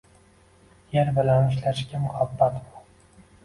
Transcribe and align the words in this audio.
–yer 0.95 1.11
bilan 1.19 1.47
ishlashga 1.53 2.03
muhabbat 2.09 2.61
bu 2.67 2.85